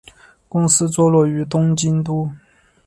[0.49, 2.27] 公司坐落于东京都。